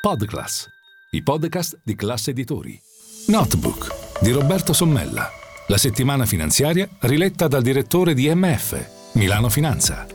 Podclass, 0.00 0.66
i 1.10 1.22
podcast 1.22 1.78
di 1.84 1.94
classe 1.94 2.30
editori. 2.30 2.80
Notebook 3.26 4.22
di 4.22 4.30
Roberto 4.30 4.72
Sommella. 4.72 5.28
La 5.66 5.76
settimana 5.76 6.24
finanziaria 6.24 6.88
riletta 7.00 7.48
dal 7.48 7.60
direttore 7.60 8.14
di 8.14 8.34
MF, 8.34 9.12
Milano 9.16 9.50
Finanza. 9.50 10.06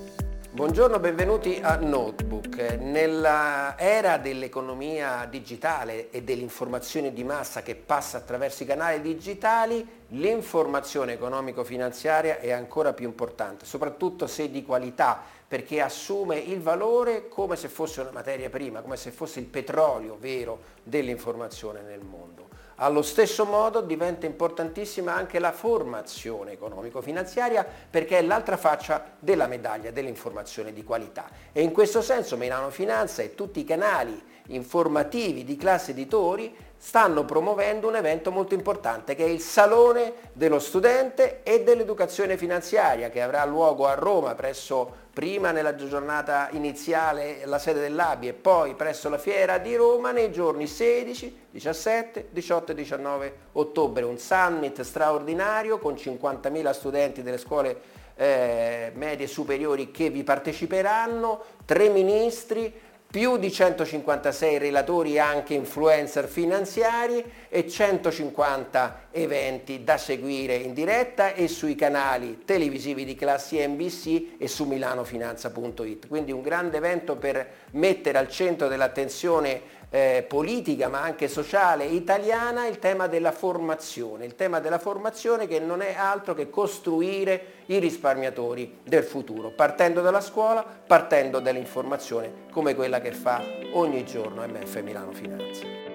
Buongiorno, 0.49 0.99
benvenuti 0.99 1.59
a 1.61 1.75
Notebook. 1.75 2.77
Nella 2.79 3.77
era 3.77 4.17
dell'economia 4.17 5.27
digitale 5.29 6.09
e 6.09 6.23
dell'informazione 6.23 7.13
di 7.13 7.23
massa 7.23 7.61
che 7.61 7.75
passa 7.75 8.17
attraverso 8.17 8.63
i 8.63 8.65
canali 8.65 9.01
digitali, 9.01 9.85
l'informazione 10.09 11.13
economico-finanziaria 11.13 12.39
è 12.39 12.51
ancora 12.51 12.93
più 12.93 13.05
importante, 13.05 13.65
soprattutto 13.65 14.25
se 14.25 14.49
di 14.49 14.63
qualità, 14.63 15.23
perché 15.47 15.81
assume 15.81 16.37
il 16.37 16.61
valore 16.61 17.27
come 17.27 17.55
se 17.55 17.67
fosse 17.67 18.01
una 18.01 18.11
materia 18.11 18.49
prima, 18.49 18.81
come 18.81 18.97
se 18.97 19.11
fosse 19.11 19.39
il 19.39 19.45
petrolio 19.45 20.17
vero 20.19 20.59
dell'informazione 20.83 21.81
nel 21.81 22.01
mondo. 22.01 22.45
Allo 22.79 23.03
stesso 23.03 23.45
modo 23.45 23.79
diventa 23.79 24.25
importantissima 24.25 25.13
anche 25.13 25.39
la 25.39 25.53
formazione 25.53 26.51
economico-finanziaria 26.51 27.65
perché 27.89 28.17
è 28.17 28.21
l'altra 28.21 28.57
faccia 28.57 29.13
della 29.17 29.47
medaglia 29.47 29.91
dell'informazione 29.91 30.73
di 30.73 30.83
qualità. 30.83 31.29
E 31.53 31.61
in 31.61 31.71
questo 31.71 32.01
senso 32.01 32.35
Milano 32.35 32.69
Finanza 32.71 33.21
e 33.21 33.33
tutti 33.33 33.61
i 33.61 33.63
canali 33.63 34.21
informativi 34.47 35.43
di 35.43 35.55
classe 35.55 35.91
editori 35.91 36.53
stanno 36.77 37.25
promuovendo 37.25 37.87
un 37.87 37.95
evento 37.95 38.31
molto 38.31 38.53
importante 38.53 39.15
che 39.15 39.25
è 39.25 39.27
il 39.27 39.39
Salone 39.39 40.13
dello 40.33 40.59
Studente 40.59 41.41
e 41.43 41.63
dell'Educazione 41.63 42.37
Finanziaria 42.37 43.09
che 43.09 43.21
avrà 43.21 43.43
luogo 43.45 43.87
a 43.87 43.95
Roma 43.95 44.35
presso 44.35 45.03
prima 45.15 45.51
nella 45.51 45.75
giornata 45.75 46.49
iniziale 46.51 47.45
la 47.45 47.57
sede 47.57 47.79
dell'ABI 47.79 48.27
e 48.27 48.33
poi 48.33 48.75
presso 48.75 49.07
la 49.07 49.17
fiera 49.17 49.57
di 49.57 49.75
Roma 49.75 50.11
nei 50.11 50.29
giorni 50.29 50.67
16, 50.67 51.45
17, 51.51 52.27
18 52.31 52.71
e 52.73 52.75
19 52.75 53.37
ottobre. 53.53 54.03
Un 54.03 54.17
summit 54.17 54.81
straordinario 54.81 55.79
con 55.79 55.93
50.000 55.93 56.71
studenti 56.71 57.23
delle 57.23 57.37
scuole 57.37 57.79
eh, 58.15 58.91
medie 58.95 59.27
superiori 59.27 59.89
che 59.89 60.09
vi 60.09 60.23
parteciperanno, 60.23 61.43
tre 61.65 61.87
ministri, 61.87 62.73
più 63.15 63.37
di 63.37 63.49
156 63.49 64.57
relatori 64.57 65.17
anche 65.19 65.53
influencer 65.53 66.27
finanziari 66.27 67.23
e 67.47 67.65
150 67.65 69.03
eventi 69.11 69.85
da 69.85 69.97
seguire 69.97 70.55
in 70.55 70.73
diretta 70.73 71.33
e 71.33 71.47
sui 71.47 71.75
canali 71.75 72.41
televisivi 72.43 73.05
di 73.05 73.15
classe 73.15 73.65
NBC 73.65 74.33
e 74.37 74.49
su 74.49 74.65
milanofinanza.it. 74.65 76.09
Quindi 76.09 76.33
un 76.33 76.41
grande 76.41 76.75
evento 76.75 77.15
per 77.15 77.47
mettere 77.71 78.17
al 78.17 78.27
centro 78.27 78.67
dell'attenzione 78.67 79.61
eh, 79.95 80.25
politica 80.27 80.89
ma 80.89 81.01
anche 81.01 81.29
sociale 81.29 81.85
italiana 81.85 82.67
il 82.67 82.79
tema 82.79 83.07
della 83.07 83.31
formazione, 83.31 84.25
il 84.25 84.35
tema 84.35 84.59
della 84.59 84.77
formazione 84.77 85.47
che 85.47 85.61
non 85.61 85.81
è 85.81 85.95
altro 85.95 86.33
che 86.33 86.49
costruire 86.49 87.63
i 87.67 87.79
risparmiatori 87.79 88.79
del 88.83 89.05
futuro, 89.05 89.51
partendo 89.51 90.01
dalla 90.01 90.19
scuola, 90.19 90.65
partendo 90.85 91.39
dall'informazione 91.39 92.43
come 92.51 92.75
quella 92.75 92.99
che 92.99 93.13
fa 93.13 93.41
ogni 93.71 94.03
giorno 94.03 94.45
MF 94.45 94.81
Milano 94.81 95.13
Finanza. 95.13 95.94